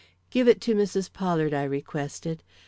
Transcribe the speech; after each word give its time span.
"Give 0.31 0.47
it 0.47 0.59
to 0.61 0.73
Mrs. 0.73 1.13
Pollard," 1.13 1.53
I 1.53 1.61
requested. 1.61 2.41